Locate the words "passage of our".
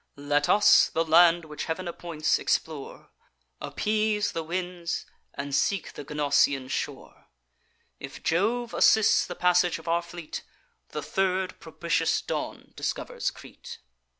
9.35-10.01